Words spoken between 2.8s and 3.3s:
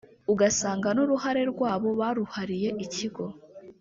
ikigo